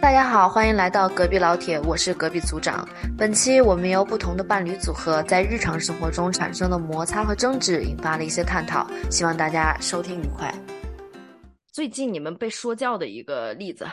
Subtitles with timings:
[0.00, 2.88] 大家好，欢迎来到隔壁老铁，我是隔壁组长。
[3.16, 10.54] 本期我们由不同的伴侣组合在日常生活中产生的摩擦和争执引发了一些探讨，希望大家收听愉快。
[11.72, 13.84] 最近你们被说教的一个例子？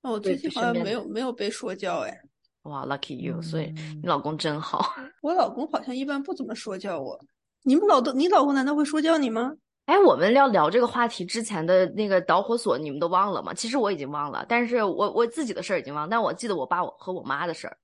[0.00, 2.20] 哦，我最近好像没有没有被说教哎。
[2.62, 3.40] 哇，lucky you！
[3.42, 4.94] 所以你老公真好。
[5.20, 7.20] 我老公好像一般不怎么说教我。
[7.64, 9.52] 你们老公，你老公难道会说教你吗？
[9.88, 13.54] 哎，我们要聊这个话题之前的那个导火索，你们都忘了吗？
[13.54, 17.74] 其实我已经忘了，但是我我自己的事儿已经忘，但我记得我爸我和我妈的事儿。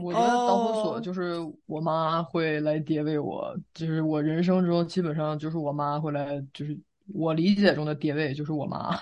[0.00, 1.34] 我觉得导火索就是
[1.66, 6.78] 我妈会来爹位我，就是我人生中基本上就是我妈会来，就是
[7.14, 8.96] 我理解中的爹位就是我妈。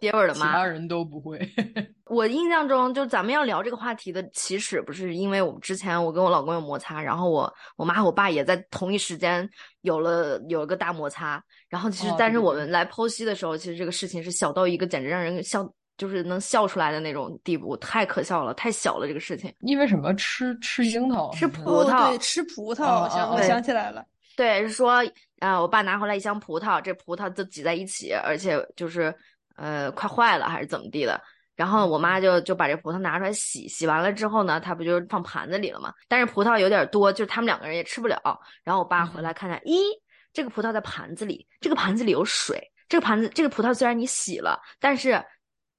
[0.00, 1.38] 爹味的 妈，其他人都不会。
[2.06, 9.48] 我印象中，就咱们要聊这个话题的起始，不是因为我们之前我跟我老公有摩擦，然后我我妈和我爸也在同一时间
[9.82, 19.52] 有了有一个大摩擦，然后其实但是我们来剖析的时候，其实这个事情是小到一个简直让人笑，就是能笑出来的那种地步，太可笑了，太小了这个事情。
[19.60, 20.14] 因为什么？
[20.14, 23.08] 吃吃樱桃，吃葡萄，对，吃葡萄。
[23.10, 24.04] 想我想起来了，
[24.36, 25.02] 对，是说
[25.38, 29.14] 啊，我爸拿回来一箱葡萄，这葡萄都挤在一起，而且就是。
[29.60, 31.20] 呃，快坏了还是怎么地的？
[31.56, 35.92] 然后我妈就就把这葡萄拿出来洗，洗完了之后呢，她不就放盘子里了吗？
[36.06, 38.20] 但是葡萄有点多，就是他们两个人也吃不了。
[38.62, 39.80] 然后我爸回来看见，咦，
[40.32, 42.70] 这个葡萄在盘子里，这个盘子里有水。
[42.88, 45.20] 这个盘子，这个葡萄虽然你洗了，但是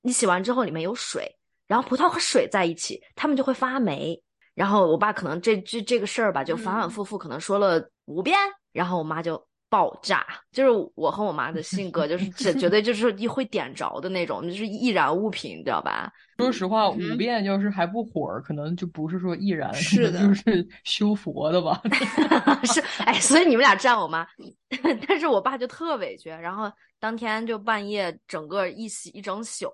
[0.01, 1.33] 你洗完之后里面有水，
[1.65, 4.21] 然后葡萄和水在一起，它们就会发霉。
[4.55, 8.37] 然后我爸可能这这这个事儿吧，就反反复复可能说了五遍，
[8.73, 9.48] 然后我妈就。
[9.69, 16.11] 爆炸就是我和我妈的性格，就是这绝对 就是一会点着的那种，就是易燃物品，你知道吧？
[16.37, 21.81] 说实话，五遍就是还不火，可能就不是说易燃，是的，就 是修佛的吧？
[22.63, 24.25] 是，哎，所以你们俩站我妈，
[25.07, 29.69] 但是我爸就特委屈，然后当天就半夜整个一洗一整宿。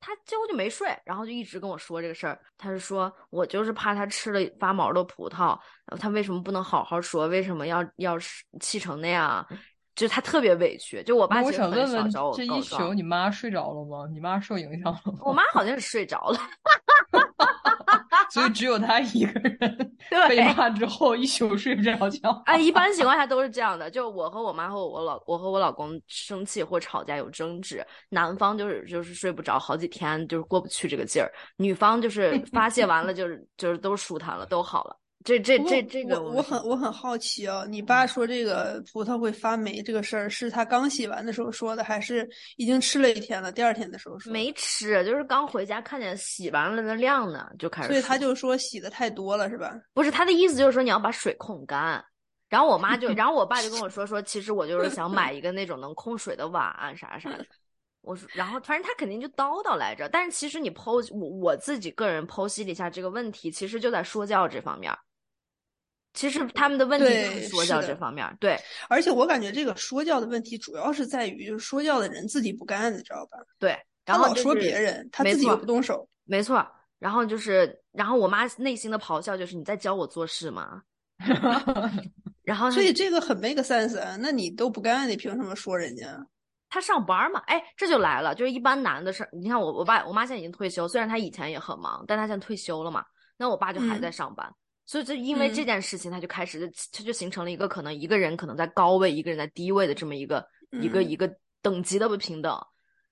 [0.00, 2.40] 他几乎就没睡，然后就一直跟我说这个事儿。
[2.56, 5.58] 他是说我就是怕他吃了发毛的葡萄，
[5.98, 7.28] 他为什么不能好好说？
[7.28, 8.18] 为什么要要
[8.60, 9.46] 气成那样？
[9.94, 11.02] 就他特别委屈。
[11.02, 14.08] 就我爸我想问问，这一宿你妈睡着了吗？
[14.10, 15.18] 你妈受影响了吗？
[15.22, 16.38] 我妈好像是睡着了。
[18.34, 19.92] 所以只有他一个人
[20.28, 22.42] 被骂之后一宿睡不着觉。
[22.46, 23.90] 哎，一般情况下都是这样的。
[23.90, 34.96] 就我和我妈和我老我和我老公生气或吵架有争执，男方就是就是睡不着好几天，就是过不去这个劲儿；女方就是发泄完了，就是就是都舒坦了，都好了。
[35.22, 37.66] 这这这这个，我很我很好奇哦。
[37.68, 42.26] 你爸说这个葡萄会发霉这个事儿，是他刚洗完的时候说的，还是
[42.56, 44.32] 已经吃了一天了，第二天的时候说？
[44.32, 47.88] 没吃，就是刚回家看见洗完了的晾呢，就开始。
[47.88, 49.78] 所以他就说洗的太多了，是吧？
[49.92, 52.02] 不是，他的意思就是说你要把水控干。
[52.48, 57.44] 然后我妈就， 然后我爸就跟我说说，其实我就是想 买一个那种能控水的碗啥啥的。
[58.00, 60.08] 我说，然后反正他肯定就叨叨来着。
[60.08, 64.90] 但是其实你剖我我自己个人剖析了一下这个问题，其实就在说教这方面。
[66.12, 68.58] 其实他们的问题就是说教这方面，对。
[68.88, 73.38] 而且我感觉这个说教的问题主要是在于，就是说教的人自己不干，你知道吧？
[73.58, 73.78] 对。
[74.04, 76.08] 然后说别人，他自己又不动手。
[76.24, 76.66] 没错。
[76.98, 80.82] 然后就是，然后我妈内心的咆哮就是：“你在教我做事吗？
[82.42, 84.16] ”然后，所以这个很 make sense 啊。
[84.20, 86.06] 那你都不干，你凭什么说人家？
[86.68, 87.40] 他上班嘛？
[87.46, 93.04] 哎，这就来了，就是一般男的事你看我，我爸、我妈现在已经退休，虽然他以前也很忙，但他现在退休了嘛。
[93.36, 94.52] 那我爸就还在上班。
[94.90, 100.44] 所以，就因为这件事情，他就开始，他就形成了一个可能一个人可能在高位，一个人在低位的这么一个
[100.82, 102.60] 一个一个等级的不平等。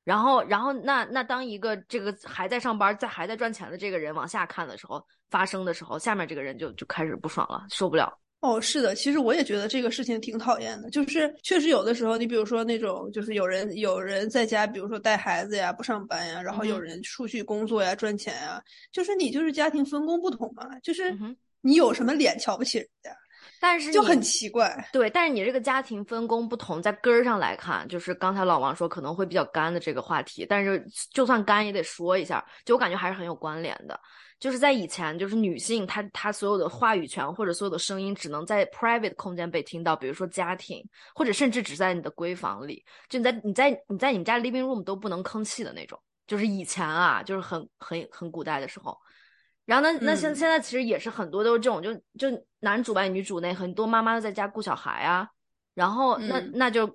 [0.03, 5.01] 然后，然后那那当一个这个还在上班、在还在赚钱的这个人往下看的时候，
[5.31, 8.13] 发生的时候，下面这个人就就开始不爽了，受不了。
[8.41, 18.61] 哦，是的，其实我也觉得这个事情挺讨厌的，就是确实有的时候，你比如说那种，就是有人有人在家，比如说带孩子呀、不上班呀，然后有人出去工作呀、赚钱呀，
[18.91, 21.17] 就是你就是家庭分工不同嘛，就是。
[21.61, 23.11] 你有什么脸瞧不起人家？
[23.61, 24.89] 但是就很奇怪。
[24.93, 30.47] 对，但是你这个家庭分工不同，在根儿上来看，就是刚才老王说可能会比较干的这个话题。
[30.49, 33.99] 但是就算干也得说一下，就我感觉还是很有关联的。
[34.39, 40.81] 就是在以前，就是女性她她所有的话语权或者所有的声音只能在 private 空间被听到，比如说家庭，
[41.13, 46.01] 或者甚至只在你的闺房里，就你在你在你在你们家 living room 都不能吭气的那种。
[46.29, 48.97] 就是以前啊，就是很很很古代的时候。
[49.69, 55.29] 然后那那现现在其实也是很多都是这种，就就男主外女主内，很多妈妈都在家顾小孩啊。
[55.75, 56.91] 然后那那就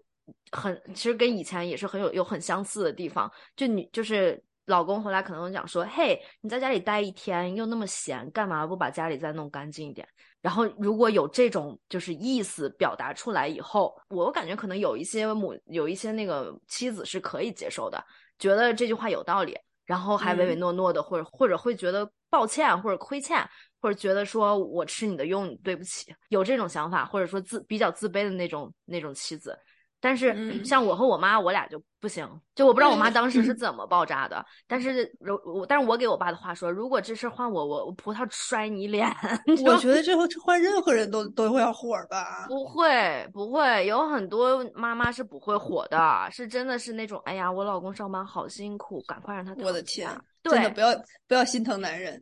[0.52, 3.32] 很其实跟以前也是很有有很相似的地方。
[3.56, 10.08] 就你就是老公回来可能讲说，嘿，你在家里待一天又那么闲，干嘛不把家里再弄干净一点？
[10.42, 18.04] 然后如果有这种就是意思表达出来以后，我感觉可能有一些母有一些那个妻子是可以接受的，
[18.40, 19.56] 觉得这句话有道理。
[19.86, 23.48] 然后还唯唯诺诺的，或者或者会觉得抱歉或者亏欠，
[23.82, 29.58] 或者觉得说我吃你的用，对不起，有这种想法，或者说自比较自卑的那种那种妻子。
[30.04, 32.28] 但是像我和我妈，我俩就不行。
[32.54, 34.46] 就我不知道我妈当时是怎么爆炸的。
[34.68, 39.08] 但是如我，但是我给我爸的话说，如果这事换我，我我葡萄摔你脸。
[39.66, 42.46] 我觉得这会换任何人都都会要火吧？
[42.50, 49.56] 不会不会，有很多妈妈是不会火的，是真的是那种，哎呀，我老公上班好辛苦，赶快让他。
[49.64, 50.10] 我的天，
[50.44, 50.90] 真的不要
[51.30, 52.20] 不要心疼男人。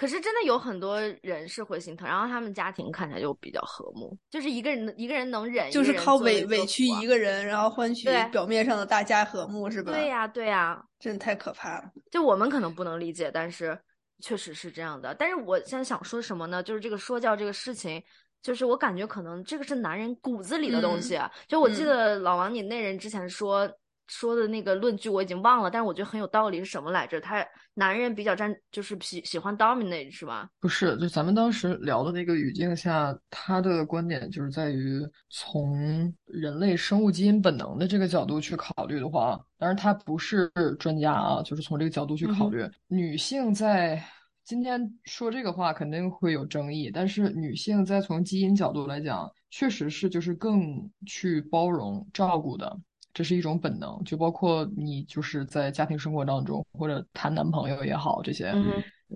[0.00, 9.92] 可是真的有很多人是会心疼，然后他们家庭看起来就比较和睦，就是一个人一个人能忍，就是靠委委屈一个人，然后换取表面上的大家和睦，是吧？
[9.92, 11.92] 对呀，对呀，真的太可怕了。
[12.10, 13.78] 就我们可能不能理解，但是
[14.22, 15.14] 确实是这样的。
[15.16, 16.62] 但是我现在想说什么呢？
[16.62, 18.02] 就是这个说教这个事情，
[18.40, 21.20] 就是我感觉可能这个是男人骨子里的东西。
[21.46, 23.70] 就我记得老王，你那人之前说。
[24.10, 27.20] 说的那个论据我已经忘了，但是我觉得很有道理，是什么来着？
[27.20, 30.50] 他男人比较占，就是喜喜欢 dominate 是吧？
[30.58, 44.02] 不是，就咱们当时聊的那个语境下，他的观点就是在于从人类生物基因本能的这个角度去考虑的话，当然他不是专家啊，就是从这个角度去考虑，女性在
[44.44, 52.76] 今天说这个话肯定会有争议，但是女性在从基因角度来讲，确实是就是更去包容照顾的。
[53.12, 58.52] 这是一种本能，就包括你就是在家庭生活当中，或者谈男朋友也好，这些，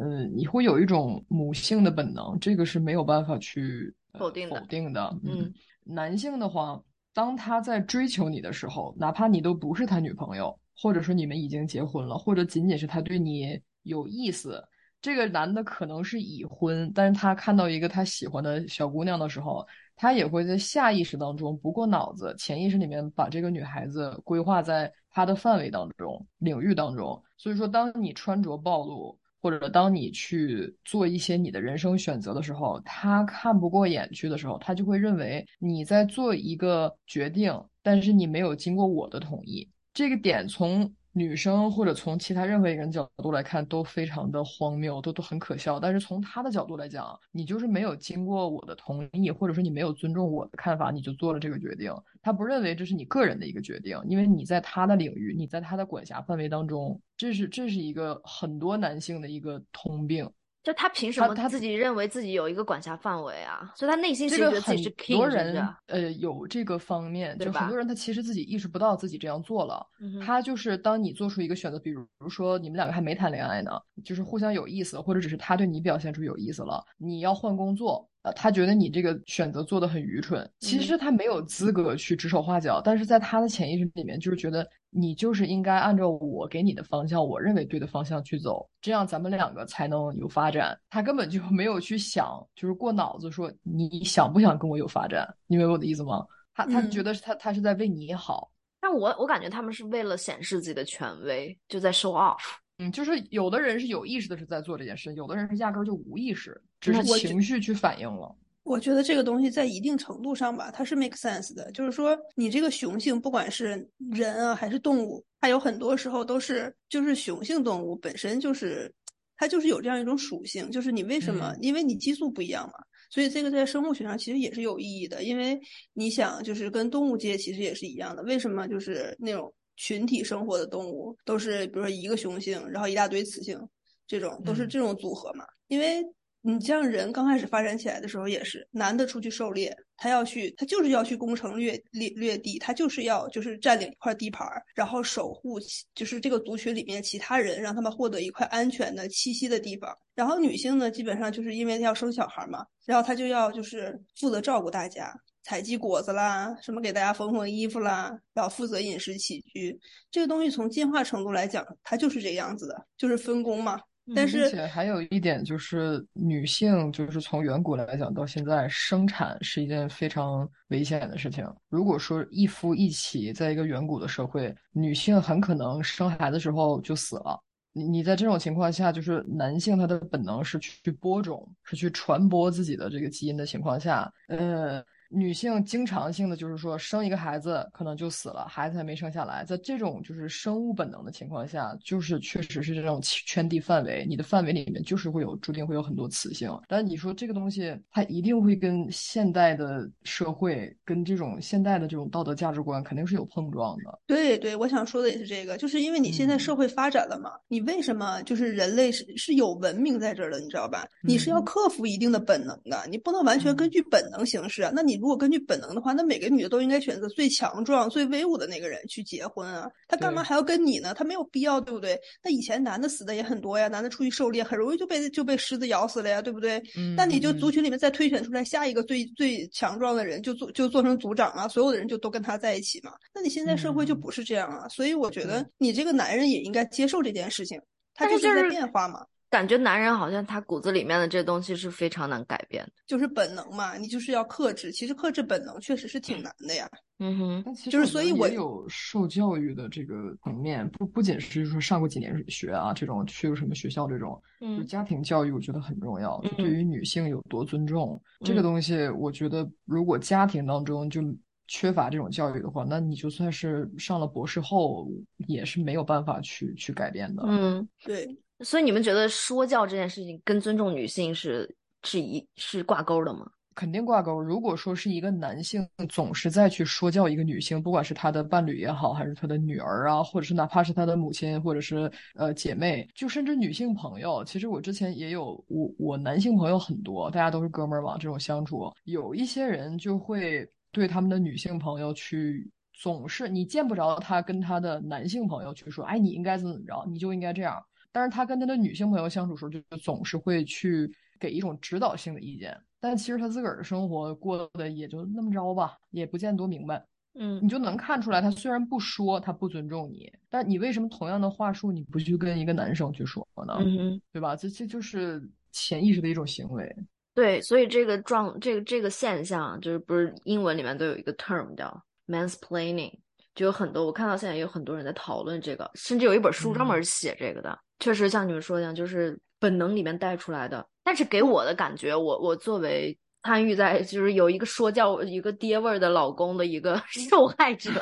[0.00, 5.16] 嗯，你会有一种母性的本能，这个是没有办法去否定否定的。
[5.22, 5.52] 嗯，
[5.84, 6.82] 男性的话，
[7.12, 14.60] 当他在追求你的时候，哪怕你都不是他女朋友，或者说你们已经结婚了，或者仅仅是他对你有意思，
[15.00, 19.64] 这个男的可能是已婚，但是他看到一个他喜欢的小姑娘的时候。
[19.96, 27.22] 他也会在下意识当中，不过脑子，潜意识里面把这个女孩子规划在他的范围当中、领域当中。
[27.36, 37.52] 所以说，当你穿着暴露，或者当你去做一些你的人生选择的时候，他看不过眼去的时候，他就会认为你在做一个决定，
[37.82, 39.68] 但是你没有经过我的同意。
[39.92, 40.92] 这个点从。
[41.16, 45.78] 女生或者从其他任何一个人角度来看都非常的荒谬，都都很可笑。
[45.78, 51.94] 但是从他的角度来讲，你就是没有经过我的同意，或者说你没有尊重我的看法，你就做了这个决定。
[52.20, 60.28] 他不认为这是你个人的一个决定，因为你在他的领域，你在他的管辖范围当中，这是这是一个很多男性的一个通病。
[60.64, 63.70] 就他凭什么他自己认为自己有一个管辖范围啊？
[63.76, 69.86] 所以他内心其实觉得自己是 king 多人呃有这个方面，就很多人他其实自己意识不到自己这样做了。
[70.24, 73.72] 他就是当你做出一个选择，比如说你们两个还没谈恋爱呢，
[74.02, 78.08] 就是互相有意思，或者只是他对你表现出有意思了，你要换工作。
[78.24, 90.74] 呃，他觉得你这个选择做的很愚蠢，其实他没有资格去指手画脚，但是在他的潜意识里面，就是觉得你就是应该按照我给你的方向，我认为对的方向去走，这样咱们两个才能有发展。
[90.88, 96.26] 他根本就没有去想，就是过脑子说你想不想跟我有发展，你明白我的意思吗？
[96.54, 98.50] 他他觉得他他是在为你好，
[98.80, 102.40] 但我我感觉他们是为了显示自己的权威，就在 show off。
[102.78, 106.60] 嗯，就是有的人是有意识的，是在做这件事；有的人是压根儿就无意识，
[106.92, 108.34] 只是情绪去反应了。
[108.62, 111.70] 我觉得这个东西在一定程度上吧，它是 make sense 的。
[111.72, 118.92] 就是说，你这个雄性，不管是人啊还是动物，它有很多时候都是，就是雄性动物本身就是，
[119.36, 120.70] 它就是有这样一种属性。
[120.70, 121.54] 就是你为什么？
[121.60, 122.74] 因为你激素不一样嘛，
[123.10, 125.24] 所以这个在生物学上其实也是有意义的。
[125.24, 125.60] 因为
[125.92, 128.22] 你想，就是跟动物界其实也是一样的。
[128.22, 128.66] 为什么？
[128.68, 129.52] 就是那种。
[129.76, 133.58] 群体生活的动物都是，比如说一个雄性，然后一大堆雌性，
[134.06, 135.44] 这种都是这种组合嘛。
[135.66, 136.00] 因为
[136.46, 145.58] 你像人刚开始发展起来的时候，也是男的出去狩猎，他要去，他就是要去攻城略掠掠地，他就是要就是占领一块地盘，然后守护
[145.94, 149.90] 就是这个族群里面其他人，让他们获得一块安全的栖息的地方。
[150.14, 155.18] 然后女性呢，基本上就是因为要生小孩嘛，然后她就要就是负责照顾大家。
[155.44, 159.78] 采集果子啦，什么给大家缝缝衣服啦，然后负责饮食起居。
[160.10, 163.80] 这个东西从进化程度来讲，它就是这样子的，就是分工嘛。
[164.14, 171.46] 但是，而且还有一点就是，女性就是从远古来讲到现在，生产是一件非常危险的事情。
[171.68, 177.40] 如果说一夫一妻，在一个远古的社会，女性很可能生孩子时候就死了。
[177.72, 184.84] 你你在这种情况下，就是男性他的本能是去播种，是去传播自己的这个基因的情况下，呃。
[185.14, 196.50] 女性经常性的就是说生一个孩子可能就死了，孩子还没生下来，在这种就是生物本能的情况下，就是确实是这种圈地范围，你的范围里面就是会有注定会有很多雌性。
[196.68, 203.98] 但你说这个东西，它一定会跟现代的社会跟这种现代的这种道德价值观肯定是有碰撞的。
[204.06, 210.84] 对对，我想说的也是这个，就是因为你现在社会发展了嘛，你为什么就是人类是是有文明在这儿的，你知道吧？
[211.02, 214.72] 你是要克服一定的本能的，你不能完全根据本能行事啊。
[214.74, 219.70] 那你如果根据本能的话，那每个女的都应该选择最强壮、最威武的那个人去结婚啊！
[219.86, 220.94] 他干嘛还要跟你呢？
[220.94, 222.00] 他没有必要，对不对？
[222.22, 226.56] 那以前男的死的也很多呀，男的出去狩猎很容易就被就被狮子咬死了呀，对不对？
[226.74, 232.92] 嗯，那你就族群里面再推选出来下一个最最强壮的人，就做就做成族长啊，所有的人就都跟他在一起嘛。
[233.14, 237.60] 那你现在社会就不是这样啊，所以我觉得你这个男人也应该接受这件事情，
[237.94, 239.04] 他就是在变化嘛。
[239.34, 244.70] 感觉男人好像他骨子里面的这东西是非常难改变的，就是本能嘛，你就是要克制。
[244.70, 246.70] 其实克制本能确实是挺难的呀。
[247.00, 256.20] 嗯哼，就是所以我有受教育的这个层面，不不仅是说上过几年学啊，这种去过什么学校这种，嗯，家庭教育我觉得很重要。
[256.22, 261.02] 就对于女性有多尊重这个东西，我觉得如果家庭当中就
[261.48, 264.88] 缺乏这种教育的话，那你就算是上了博士后，
[265.26, 267.24] 也是没有办法去去改变的。
[267.26, 268.16] 嗯，对。
[268.40, 273.26] 所以你们觉得说教这件事情跟尊重女性是是一是挂钩的吗？
[273.54, 274.20] 肯定挂钩。
[274.20, 297.64] 如果说是一个男性总是在去说教一个女性，不管是他的伴侣也好，还是他的女儿啊，或者是哪怕是他的母亲，或者是呃姐妹，就甚至女性朋友，其实我之前也有我我男性朋友很多，大家都是哥们儿嘛，这种相处，有一些人就会对他们的女性朋友去总是你见不着他跟他的男性朋友去说，哎，你应该怎么怎么着，你就应该这样。
[297.94, 302.60] 但是他跟他的女性朋友相处时候，就总是会去给一种指导性的意见。
[302.80, 306.84] 但其实他自个儿的生活过得也就那么着吧，也不见多明白。
[307.14, 313.54] 嗯，你就能看出来，他虽然不说他不尊重你，但你为什么同样的话术你不去跟一个男生去说呢？
[313.60, 314.34] 嗯对吧？
[314.34, 315.22] 这这就是
[315.52, 316.74] 潜意识的一种行为。
[317.14, 322.92] 对，所以这个状这个这个现象，就是不是英文里面都有一个 term 叫 mansplaining，
[323.36, 327.56] 就有很多我看到现在有很多人在讨论这个，甚至有一本书专门写这个的。
[327.84, 330.66] 确实像你们说的一样，就是本能里面带出来的。
[330.82, 337.70] 但是给我的感觉，我我作为参与在就是有一个说教一个爹味儿的老公的一个 受害者，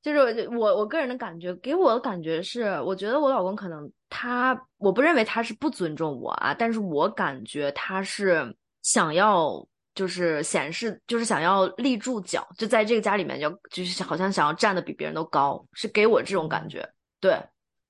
[0.00, 9.62] 就是我我个人的感觉，给我的感觉是，我觉得我老公可能他，我不认为他是不尊重我啊，但是我感觉他是想要。
[9.94, 16.88] 就是显示，就是想要立住脚，就在这个家里面，要就是好像想要站的比别人都高，是给我这种感觉。
[17.20, 17.38] 对，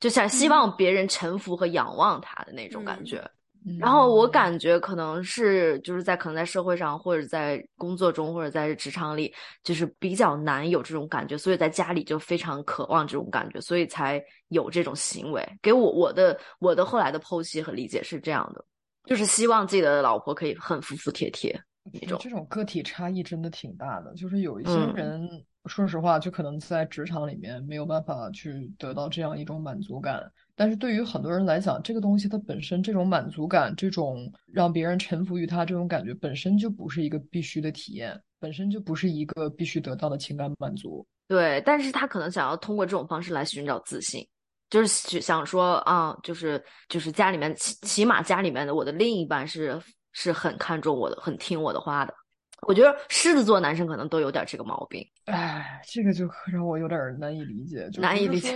[0.00, 3.28] 就想希望别人臣服和仰望他的那种感觉。
[3.80, 15.42] 然后我感觉可能是就是在可能在社会上或者在工作中或者在职场里，就是比较难有这种感觉，所以在家里就非常渴望这种感觉，所以才有这种行为。
[15.62, 18.62] 给我我的我的后来的剖析和理解是这样的，
[19.06, 21.58] 就是希望自己的老婆可以很服服帖帖。
[22.18, 25.28] 这种个体差异真的挺大的，就是有一些人，
[25.66, 30.22] 说实话，就可能在职场里面没有办法去得到这样一种满足感。
[30.56, 41.06] 但是对于很多人来讲，这个东西它本身这种满足感，这种让别人臣服于他这种感觉，本身就不是一个必须的体验，本身就不是一个必须得到的情感满足。
[41.28, 44.26] 对，但是他可能想要通过这种方式来寻找自信，
[44.70, 49.78] 就是想说啊，就是就是家里面起起码家里面的我的另一半是。
[50.14, 52.14] 是很看重我的，很听我的话的。
[52.62, 55.06] 我觉得狮子座男生可能都有点这个毛病。
[55.26, 57.90] 哎，这个就让我有点难以理解。
[57.90, 58.54] 就难以理解。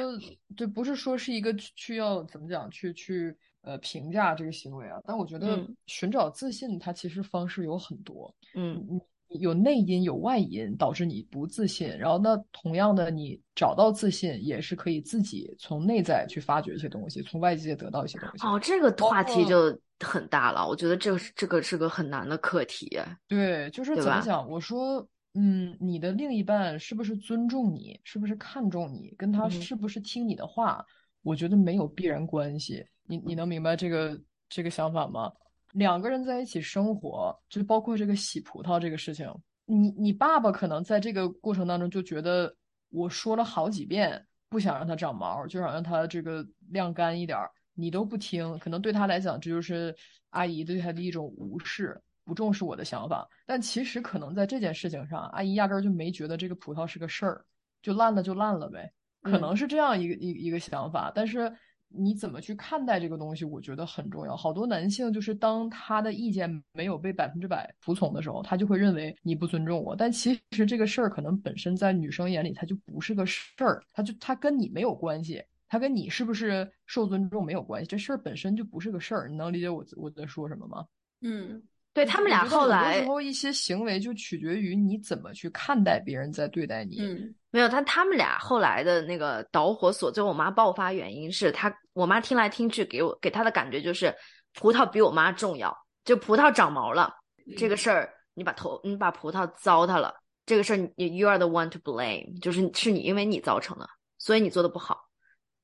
[0.56, 8.34] 就，不是说是一个需要怎么讲去去呃评价这个行为啊，但我觉得寻找自信，它其实方式有很多。
[8.54, 8.98] 嗯。
[9.28, 18.46] 有内因有外因导致你不自信，然后那同样的你找到自信也是可以自己从内在去发掘一些东西，从外界得到一些东西。
[18.46, 22.98] 哦，这个话题就很大了，我觉得这个是这个是个很难的课题。
[23.26, 24.48] 对，就是怎么讲？
[24.48, 30.84] 我说，嗯，你的另一半是不是尊重你，是不是看重你，跟他是不是听你的话，
[31.22, 32.84] 我觉得没有必然关系。
[33.06, 34.18] 你你能明白这个
[34.48, 35.30] 这个想法吗？
[35.72, 39.32] 两个人在一起生活，就包括这个洗葡萄这个事情。
[39.66, 42.54] 你你爸爸可能在这个过程当中就觉得，
[42.88, 48.58] 我说了好几遍不想让它长毛，就想让它这个晾干一点儿，你都不听。
[48.58, 49.94] 可能对他来讲，这就是
[50.30, 53.28] 阿姨对他的一种无视，不重视我的想法。
[53.44, 57.44] 但其实可能在这件事情上，阿姨压根儿就没觉得这个葡萄是个事儿，
[57.82, 58.90] 就烂了就烂了呗。
[59.20, 61.52] 可能是这样一个一一个想法，但是。
[61.88, 64.36] 你怎么去看待这个东西，我觉得很重要。
[64.36, 69.96] 好多男性就是当他的意见没有被百分之百服从的时候，他就会认为你不尊重我。
[69.96, 79.28] 但其实这个事儿可能本身在女生眼里，它就不是个事儿，他就他跟你没有关系，他跟你是不是受尊重没有关系，这事儿本身就不是个事儿。
[79.28, 80.84] 你能理解我我在说什么吗？
[81.22, 81.62] 嗯。
[81.94, 87.00] 对他们俩后来，很多时候一些行为就取决于你怎么去看待别人在对待你。
[87.00, 94.14] 嗯，没有他，他们俩后来的那个导火索，就我妈爆发原因是他，我妈听来听去给我给他的感觉就是
[94.54, 97.12] 葡萄比我妈重要，就葡萄长毛了
[97.56, 100.14] 这个事儿，你把头你把葡萄糟蹋了
[100.44, 103.88] 这个事儿，你 you are the one to blame，就是是你因为你造成的，
[104.18, 105.08] 所以你做的不好，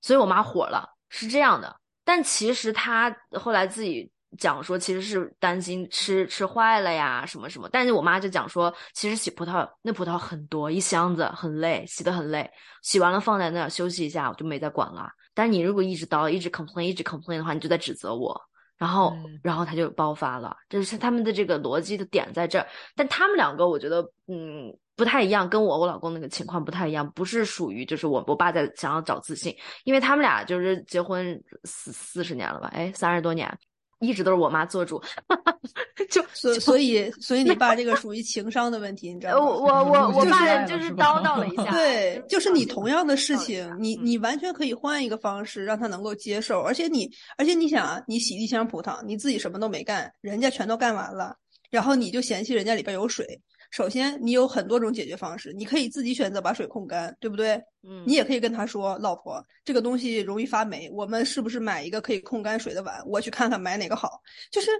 [0.01, 1.81] 所以我妈火了，是这样的。
[2.05, 4.11] 但其实他后来自己。
[4.39, 12.51] 讲说其实是担心吃吃坏了呀什么什么，但是我妈就讲说，其实洗葡萄那葡萄很多一箱子很累，洗的很累，
[12.83, 15.09] 洗完了放在那儿休息一下，我就没再管了。
[15.35, 18.41] 但是你如果一直叨一直 complain 一直 complain 的话，你就在指责我，
[18.79, 22.67] 然后然后他就爆发了，这是他们的这个逻辑的点在这儿。
[22.95, 33.59] 但他们两个我觉得嗯不太一样，跟我我老公那个情况不太一样，不是属于就是我我爸在想要找自信，因为他们俩就是结婚四四十年了吧，哎三十多年。
[34.01, 35.03] 一直都是我妈做主，
[36.11, 39.45] 就所所以所以你爸这个属于情商的问题，你知道吗？
[39.45, 51.37] 我我我我爸就是叨叨了一 下，对，就是你同样的事情，你你完全可以换一个方式让他能够接受，而且你而且你想啊，你洗一箱葡萄，你自己什么都没干，人家全都干完了，
[51.71, 53.41] 然后你就嫌弃人家里边有水。
[53.75, 57.61] 首先，你有很多种解决方式，你可以自己选择把水控干，对不对？
[57.83, 63.03] 嗯，你也可以跟他说：“老婆，这个东西容易发霉，我们是不是买一个可以控干水的碗？
[63.05, 64.21] 我去看看买哪个好。”
[64.53, 64.71] 就是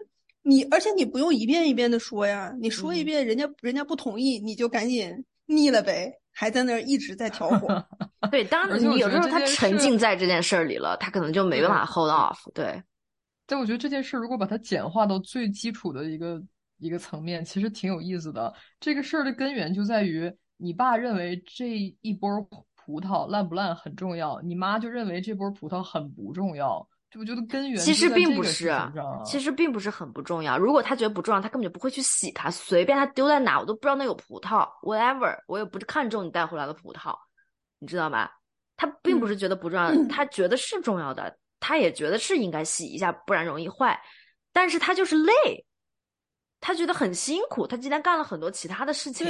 [0.43, 5.13] 你，而且你不用一遍一遍的说呀，你说一遍，人家人家不同意，你就赶紧
[5.47, 7.85] 腻了呗，还在那儿一直在挑火。
[8.31, 12.39] 对，当然你有时候他沉浸在这件事儿里了，他可能就没办法 hold off。
[12.55, 12.81] 对，
[13.45, 16.41] 但我觉得这件事如果把它简化到最基础的一个。
[16.85, 22.31] 一个层面其实挺有意思的，这个事儿的根源就在于你爸认为这一波
[22.75, 26.87] 葡萄烂不烂很重要，你妈就认为这波葡萄很不重要。
[27.11, 28.71] 就我觉得根源其实并不是，
[29.25, 30.59] 其实并不是很不重要。
[30.59, 37.17] 如果他觉得不重要，他根本就不会去洗它，随便他丢在哪，我都不知道那有葡萄，whatever，我也不看重你带回来的葡萄，
[37.79, 38.29] 你知道吗？
[38.77, 43.99] 他并不是觉得不重要， 他觉得是重要的，他也觉得是应该洗一下，不然容易坏，
[44.53, 45.33] 但是他就是累。
[46.67, 49.27] 他觉得很辛苦，他今天干了很多其他的事情。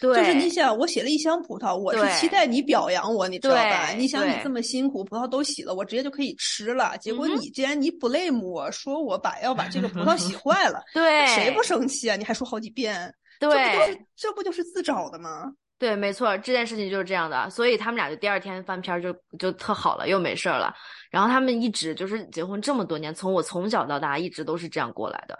[0.00, 3.88] 对，就是你想，我写了一箱葡萄，我是期待你表扬我，你知道吧？
[3.88, 6.96] 你想，你这么辛苦，葡萄都洗了，我直接就可以吃了。
[6.98, 12.14] 结果你既然你 blame 我说我把要把这个葡萄洗 坏了，对，谁不生气啊？
[12.14, 15.52] 你还说好几遍，对，这不就是这不就是自找的吗？
[15.80, 17.50] 对，没错，这件事情就是这样的。
[17.50, 20.72] 所以他们俩就第二天翻篇就就特好了，又没事儿了。
[21.10, 25.36] 然后他们一直就是结婚这么多年，从我从小到大一直都是这样过来的。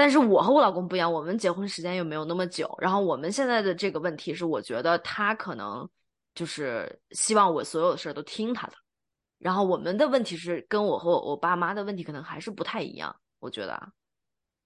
[0.00, 2.74] 但是我和我老公不一样，我们结婚时间又没有那么久。
[2.80, 5.86] 然后我们现在的这个问题是，我觉得他可能
[6.34, 8.72] 就是希望我所有的事儿都听他的。
[9.38, 13.14] 然后我们的问题是，跟我和我爸妈的问题可能还是不太一样。
[13.40, 13.92] 我觉得啊。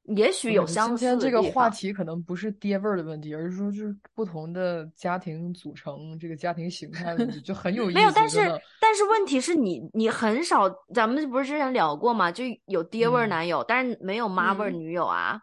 [0.04, 0.98] 也许有相似。
[0.98, 7.94] 今天这个话题可能不是爹味儿的问题，而是说就是不同的家庭组成，这个家庭形态问题就很有意思。
[7.94, 8.38] 没有，但是
[8.80, 12.30] 但是问题是你你很少，咱们不是之前聊过吗？
[12.30, 15.40] 就有爹味儿男友，但是没有妈味儿女友啊，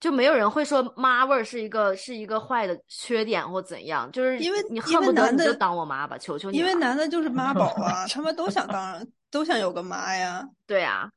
[0.00, 6.58] 就没有人会说妈味儿是一个是一个坏的缺点或怎样，就是因为你恨不得你就当我妈吧，求求你。
[6.58, 10.46] 因为男的就是妈宝啊， 他们都想当，都想有个妈呀。
[10.66, 11.10] 对啊。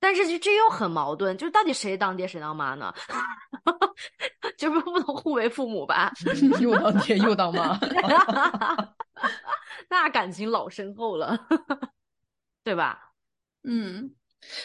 [0.00, 2.92] 但是这这又很矛盾，就是到底谁当爹谁当妈呢？
[4.56, 6.12] 就是不能互为父母吧？
[6.60, 7.78] 又当爹又当妈，
[9.90, 11.46] 那感情老深厚了，
[12.62, 13.12] 对吧？
[13.64, 14.14] 嗯。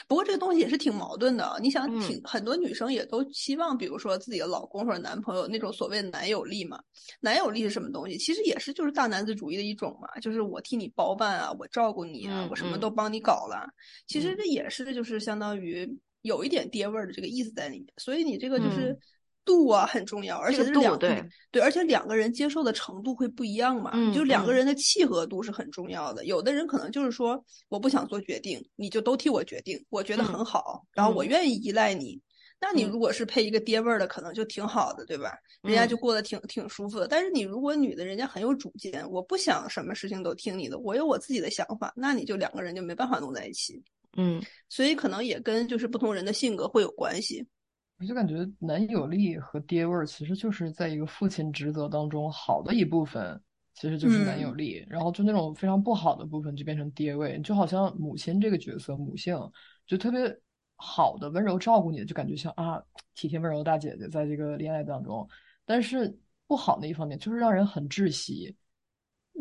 [0.07, 6.79] 不过这个东西也是挺矛盾的，你想，挺很多女生也都希望，比如说自己的老公或者男朋友那种所谓的男友力嘛。
[7.19, 8.17] 男友力是什么东西？
[8.17, 13.67] 其实也是就是大男子主义的一种嘛，就是我替你包办啊，我照顾你啊，我什么都帮你搞了。
[14.07, 15.89] 其实这也是就是相当于
[16.21, 17.87] 有一点爹味儿的这个意思在里面。
[17.97, 18.97] 所以你这个就是。
[19.45, 26.25] 度啊很重要，而且是两对对，而且两个人接受的程度会不一样嘛，就两个人的契合度是很重要的。
[26.25, 32.21] 有的人可能就是说，我不想做决定，你就都替我决定，我觉得很好，然后我愿意依赖你。
[32.61, 35.33] 那你如果是配一个爹味儿的，可能就挺好的，对吧？
[35.63, 37.05] 人家就过得挺挺舒服的。
[37.05, 43.83] 但是你如果女的，人家很有主见，我不想什么事情都听你的，我有我自己的想法，那你就两个人就没办法弄在一起。
[44.15, 47.45] 嗯，所以可能也跟就是不同人的性格会有关系。
[48.03, 53.41] 我就感觉男友力和爹味儿其实就是在一个父亲职责当中好的一部分，
[53.75, 59.39] 其实就是男友力，然后就那种非常不好的部分就变成爹味，就好像母亲这个角色，母性
[59.87, 60.19] 就特别
[60.75, 62.83] 好的温柔照顾你，就感觉像啊
[63.15, 65.25] 体贴温柔的大姐姐在这个恋爱当中，
[65.65, 66.13] 但是
[66.45, 68.53] 不好的一方面就是让人很窒息。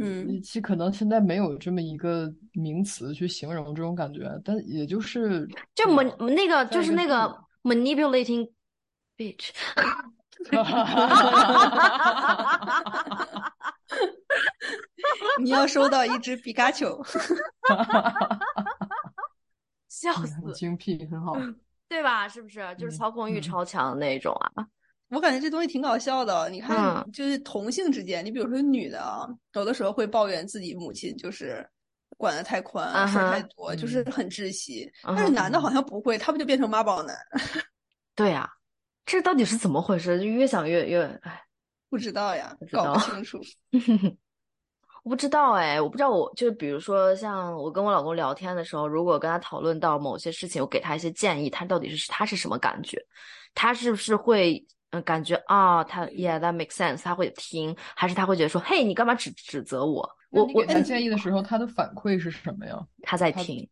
[0.00, 8.50] 嗯，其可能现在没有这么一个名词去形容这种感觉，但也就是就 man 那个就是那个 manipulating
[9.16, 9.50] bitch。
[15.40, 17.02] 你要收到一只皮卡丘，
[19.88, 21.34] 笑死，精辟，很好，
[21.88, 22.28] 对吧？
[22.28, 22.74] 是不是？
[22.78, 24.66] 就是操控欲超强的那种啊。
[25.10, 26.48] 我感觉这东西挺搞笑的。
[26.50, 31.68] 你看，就是同性之间，你比如说女的啊，有的时候会抱怨自己母亲就是
[32.22, 34.88] 管的太宽，事儿太多，就是很窒息。
[35.02, 37.16] 但是男的好像不会，他不就变成妈宝男？
[38.14, 38.48] 对呀，
[39.04, 40.20] 这到底是怎么回事？
[40.20, 41.42] 就越想越越哎，
[41.90, 43.40] 不知道呀，搞不清楚。
[45.02, 53.04] 我不知道哎，我不知道，我就比如说像我跟我老公聊天的时候，如果跟他讨论到某些事情，我给他一些建议，他到底是他是什么感觉？
[53.52, 54.64] 他是不是会？
[54.94, 60.06] 嗯，感觉啊，他 Yeah，that makes sense，他会听，还是他会觉得说，嘿，你干嘛指指责我？
[60.32, 62.76] 我我给他建议的时候，他的反馈是什么呀？
[63.02, 63.68] 他在听，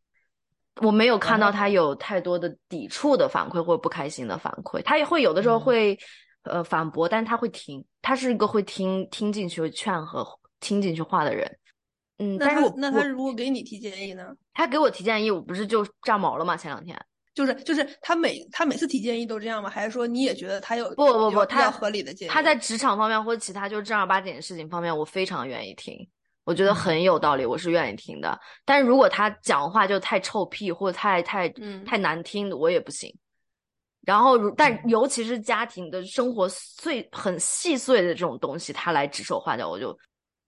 [0.83, 5.99] 我没有看到他有太多的抵触的反馈或者不开心的反馈，他也会有的时候会
[6.45, 10.27] 呃反驳，但是他会听，他是一个会听听进去劝和
[10.61, 11.51] 听进去话的人。
[12.19, 14.37] 嗯，但是那他如果给你提建议呢？
[14.53, 16.57] 他给我提建议，我不是就炸毛了吗？
[16.57, 16.95] 前两天。
[17.33, 19.71] 就是就是他每他每次提建议都这样吗？
[19.71, 22.31] 还是说你也觉得他有不不不他合理的建议？
[22.31, 25.97] 他在职场方面或者其他就是正儿八经的事情方面，我非常愿意听，
[26.45, 28.39] 我觉得很有道理，我是愿意听的。
[28.65, 31.49] 但是如果他讲话就太臭屁或者太太
[31.85, 33.15] 太难听的，我也不行。
[34.03, 39.97] 然后但尤其是家庭的生活碎很细碎的这种东西，他来指手画脚，我就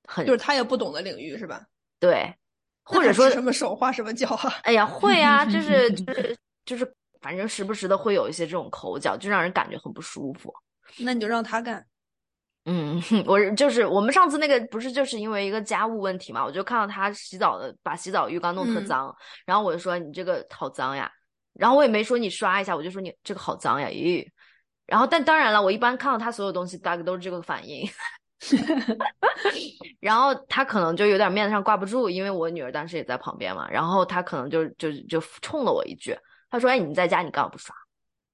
[0.09, 1.65] 很就是他也不懂的领域是吧？
[2.01, 2.35] 对，
[2.83, 4.55] 或者说什么手画什么脚啊？
[4.63, 6.37] 哎呀，会啊，就 是就是。
[6.65, 6.89] 就是
[7.21, 10.55] 反正时不时的会有一些这种口角，就让人感觉很不舒服。
[10.99, 11.85] 那你就让他干。
[12.65, 21.11] 嗯， 我就是我们上次那个不是就是因为一个家务问题嘛，我就看到他洗澡的把洗澡浴缸弄特脏，然后我就说你这个好脏呀，
[21.55, 24.25] 然后我也没说你刷一下，我就说你这个好脏呀，咦。
[24.87, 27.89] 然后但当然了，我一般看到他所有东西大概都是这个反应，
[30.01, 36.17] 然后他可能就有点面子上挂不住，因为我女儿当时也在旁边嘛，然后他可能就就就冲了我一句。
[36.51, 37.75] 他说：“哎，你在家，你干嘛不刷？”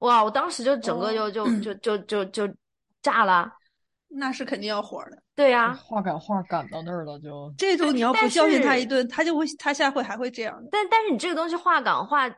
[0.01, 2.55] 哇，我当时就整个就就就就就就
[3.01, 3.53] 炸了。
[4.09, 5.23] 那是肯定要火的。
[5.35, 10.59] 对呀，话赶话赶到那儿了，就这种你要不教训他一顿，他就会他下回还会这样。
[10.71, 12.29] 但但是你这个东西话赶话，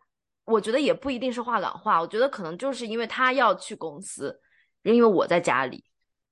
[0.45, 4.39] 我觉得也不一定是话赶话，我觉得可能就是因为他要去公司，
[4.83, 5.85] 因为我在家里。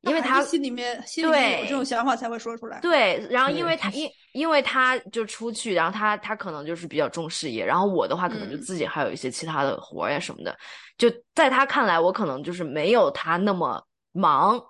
[0.02, 2.78] 因为他心里面心里面有这种想法才会说出来。
[2.80, 10.56] 对，然后因为他因因为他就出去，然后他他可能就是比较重事业，然后我的话可能就自己还有一些其他的活呀什么的，
[10.96, 14.62] 就在他看来，我可能就是没有他那么忙，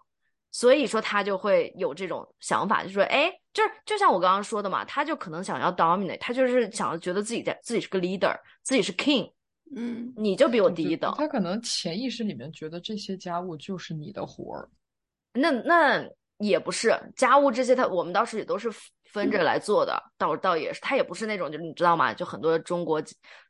[0.51, 9.33] 所以说他就会有这种想法，就说哎，就是就像我刚刚说的嘛，他就可能想要 dominate，他就是想要觉得自己在自己是个 leader，自己是 king，
[9.77, 11.13] 嗯，你就比我低一等。
[11.17, 14.69] 他可能潜意识里面觉得这些家务就是你的活儿。
[15.33, 18.71] 那那也不是家务这些，他我们当时也都是
[19.05, 22.15] 分着来做的，倒倒也是，他也不是那种，就是你知道吗？
[22.15, 23.03] 就很多中国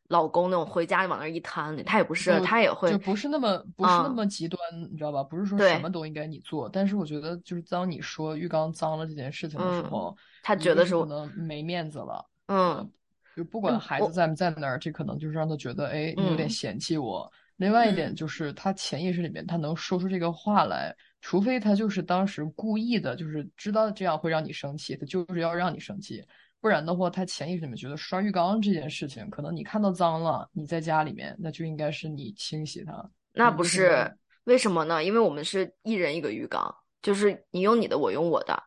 [0.08, 4.58] 老公那种回家往那一摊，他也不是，他也会就不是那么不是那么极端，
[4.90, 5.22] 你知道吧？
[5.22, 12.90] 不是说什么都应该你做，但是我觉得就是当你说浴缸脏了这件事情的时候，他觉得是可能没面子了，嗯，
[13.36, 17.30] 就不管孩子在不在那儿，这可能就是让他觉得，哎，你有点嫌弃我。
[17.56, 20.96] 另外一点就是他潜意识里面他能说出这个话来。
[21.20, 26.24] 除非他就是当时故意的，就是知道这样会让你生气，他就是要让你生气。
[26.60, 33.10] 不然的话，他潜意识里面觉得刷浴缸这件事情，可能你看到脏了，你在家里面，那就应该是你清洗它。
[33.32, 34.12] 那不是
[34.44, 35.04] 为什么呢？
[35.04, 38.60] 因为我们是一人一个浴缸，就是你用你的，我用我的。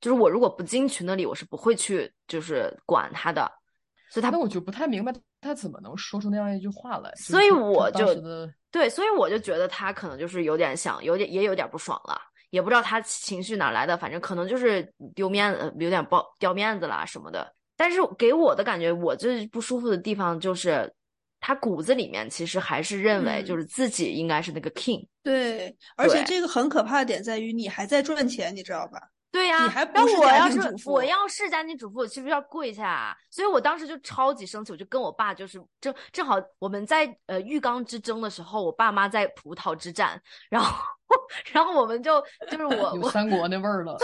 [0.00, 3.50] 就是我如果不进群那里，我是不会去就是管他的。
[4.14, 7.12] 所以他那我就不太明白他怎么能说出那样一句话来。
[7.16, 8.06] 所以我就。
[8.70, 14.82] 对，所以我就觉得他可能就是有点想，有点也有点不爽了，也不知道他情绪哪来的，反正可能就是
[15.14, 17.54] 丢面子，有点爆掉面子啦什么的。
[17.76, 20.92] 但是给我的感觉，我最不舒服的地方就是，
[21.38, 25.06] 他骨子里面其实还是认为就是自己应该是那个 king。
[25.22, 28.98] 对，而且这个很可怕的点在于你还在赚钱，你知道吧？
[29.34, 30.92] 对呀，你还不是家庭主妇。
[30.92, 32.88] 我要是家庭主妇，我是不是要跪下？
[32.88, 40.72] 啊所以我当时就超级生气，我就跟我爸就是正正好我们在呃浴缸之争的时候，我爸妈在葡萄之战，然后
[41.52, 43.96] 然后我们就就是我 我有三国那味儿了。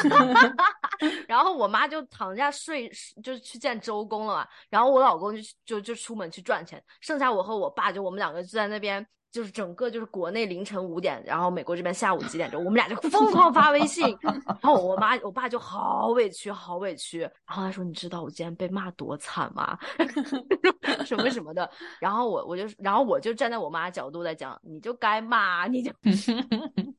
[1.28, 2.90] 然后我妈就躺下睡，
[3.22, 4.48] 就去见周公了嘛。
[4.68, 9.06] 然后我老公就就就出门去赚钱，剩下我和我爸就我们两个就在那边。
[9.30, 19.78] 就是整个就是国内凌晨五点，然后美国这边下午几点钟，我们俩就疯狂发微信，然后我妈我爸就好委屈好委屈，然后他说你知道我今天被骂多惨吗？
[21.06, 25.92] 什么什么的，然后我我就然后我就站在我妈角度在讲，你就该骂你就。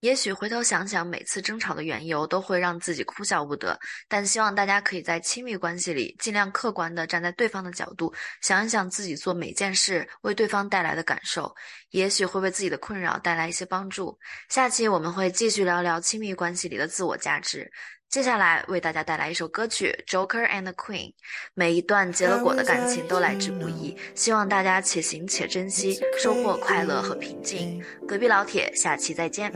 [0.00, 3.76] 也许回头想想，每次争吵的缘由都会让自己哭笑不得。
[4.08, 11.52] 但希望大家可以在亲密关系里，尽量客观地站在对方的角度，想一想自己做每件事为对方带来的感受，
[11.90, 14.16] 也许会为自己的困扰带来一些帮助。
[14.48, 17.68] 下期我们会继续聊聊亲密关系里的自我价值。
[18.08, 21.08] 接下来为大家带来一首歌曲《Joker and the Queen》。
[21.52, 27.84] 每一段结了果的感情都来之不易，希望大家且行且珍惜，收获快乐和平静。
[28.06, 29.52] 隔壁老铁，下期再见。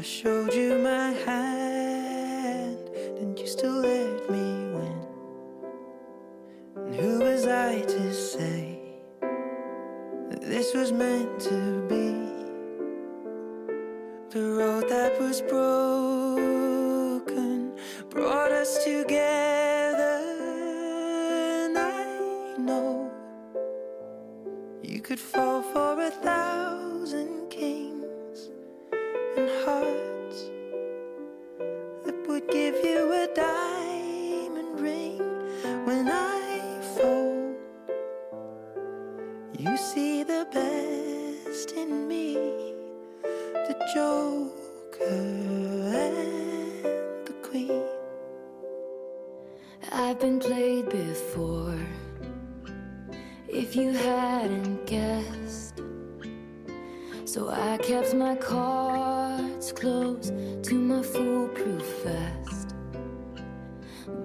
[60.62, 62.74] To my foolproof vest.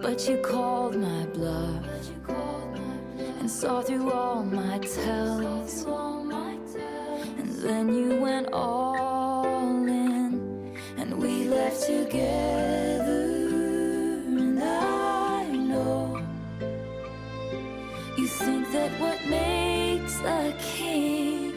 [0.01, 1.85] But you called my bluff
[3.39, 5.85] and saw through all my tells.
[7.39, 9.45] And then you went all
[9.87, 13.23] in, and we left together.
[14.25, 16.21] And I know
[18.17, 21.53] You think that what makes a king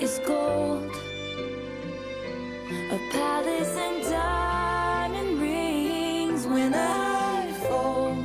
[0.00, 0.85] is gold,
[3.16, 6.46] palace and diamond rings.
[6.46, 8.18] When I fold,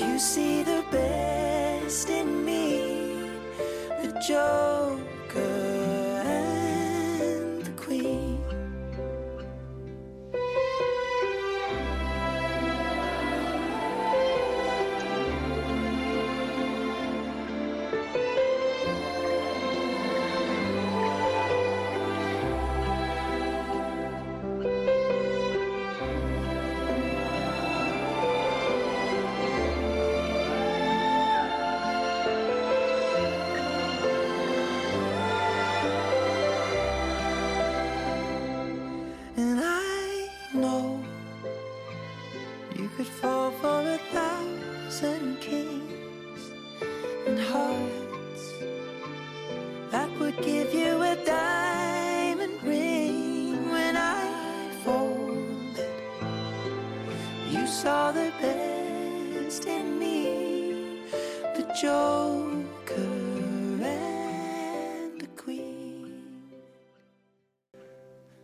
[0.00, 3.30] you see the best in me,
[4.02, 4.75] the joker